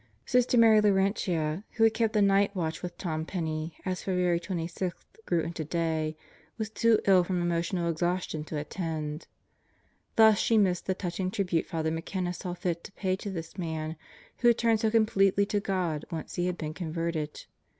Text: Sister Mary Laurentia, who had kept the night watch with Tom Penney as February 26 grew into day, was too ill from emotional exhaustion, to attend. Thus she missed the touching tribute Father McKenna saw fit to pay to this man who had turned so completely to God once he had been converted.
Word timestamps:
Sister 0.25 0.57
Mary 0.57 0.81
Laurentia, 0.81 1.63
who 1.73 1.83
had 1.83 1.93
kept 1.93 2.13
the 2.13 2.23
night 2.23 2.55
watch 2.55 2.81
with 2.81 2.97
Tom 2.97 3.23
Penney 3.23 3.75
as 3.85 4.01
February 4.01 4.39
26 4.39 4.95
grew 5.27 5.41
into 5.41 5.63
day, 5.63 6.17
was 6.57 6.71
too 6.71 6.99
ill 7.05 7.23
from 7.23 7.39
emotional 7.39 7.87
exhaustion, 7.87 8.43
to 8.45 8.57
attend. 8.57 9.27
Thus 10.15 10.39
she 10.39 10.57
missed 10.57 10.87
the 10.87 10.95
touching 10.95 11.29
tribute 11.29 11.67
Father 11.67 11.91
McKenna 11.91 12.33
saw 12.33 12.55
fit 12.55 12.83
to 12.85 12.91
pay 12.93 13.15
to 13.17 13.29
this 13.29 13.59
man 13.59 13.95
who 14.39 14.47
had 14.47 14.57
turned 14.57 14.79
so 14.79 14.89
completely 14.89 15.45
to 15.45 15.59
God 15.59 16.03
once 16.09 16.33
he 16.33 16.47
had 16.47 16.57
been 16.57 16.73
converted. 16.73 17.45